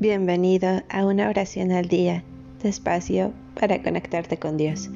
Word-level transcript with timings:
Bienvenido 0.00 0.82
a 0.88 1.04
una 1.04 1.28
oración 1.28 1.72
al 1.72 1.86
día, 1.86 2.24
despacio 2.62 3.34
para 3.54 3.82
conectarte 3.82 4.38
con 4.38 4.56
Dios. 4.56 4.88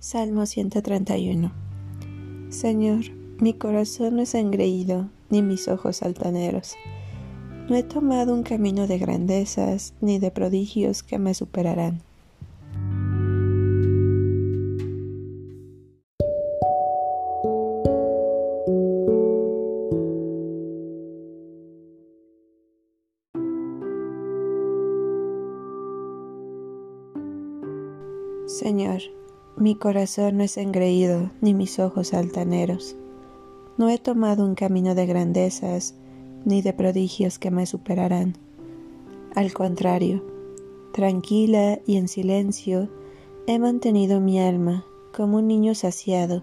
Salmo 0.00 0.44
131 0.46 1.52
Señor, 2.48 3.21
mi 3.38 3.54
corazón 3.54 4.16
no 4.16 4.22
es 4.22 4.34
engreído, 4.34 5.08
ni 5.30 5.42
mis 5.42 5.68
ojos 5.68 6.02
altaneros. 6.02 6.76
No 7.68 7.76
he 7.76 7.82
tomado 7.82 8.34
un 8.34 8.42
camino 8.42 8.86
de 8.86 8.98
grandezas, 8.98 9.94
ni 10.00 10.18
de 10.18 10.30
prodigios 10.30 11.02
que 11.02 11.18
me 11.18 11.34
superarán. 11.34 12.02
Señor, 28.46 29.00
mi 29.56 29.76
corazón 29.76 30.36
no 30.38 30.44
es 30.44 30.56
engreído, 30.56 31.30
ni 31.40 31.54
mis 31.54 31.78
ojos 31.78 32.14
altaneros. 32.14 32.96
No 33.78 33.88
he 33.88 33.98
tomado 33.98 34.44
un 34.44 34.54
camino 34.54 34.94
de 34.94 35.06
grandezas, 35.06 35.94
ni 36.44 36.62
de 36.62 36.72
prodigios 36.72 37.38
que 37.38 37.50
me 37.50 37.66
superarán. 37.66 38.36
Al 39.34 39.52
contrario, 39.52 40.22
tranquila 40.92 41.80
y 41.86 41.96
en 41.96 42.08
silencio, 42.08 42.88
he 43.46 43.58
mantenido 43.58 44.20
mi 44.20 44.38
alma 44.40 44.84
como 45.16 45.38
un 45.38 45.48
niño 45.48 45.74
saciado 45.74 46.42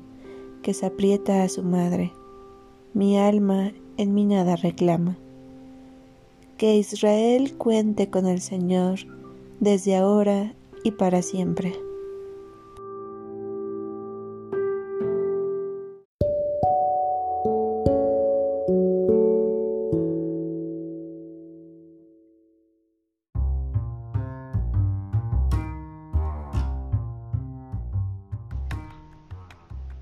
que 0.62 0.74
se 0.74 0.86
aprieta 0.86 1.44
a 1.44 1.50
su 1.50 1.64
madre. 1.64 2.12
Mi 2.94 3.18
alma 3.18 3.72
en 3.98 4.14
mi 4.14 4.26
nada 4.26 4.56
reclama. 4.56 5.18
Que 6.58 6.78
Israel 6.78 7.56
cuente 7.58 8.10
con 8.10 8.26
el 8.26 8.42
Señor 8.42 9.00
desde 9.60 9.96
ahora 9.96 10.54
y 10.84 10.92
para 10.92 11.22
siempre. 11.22 11.89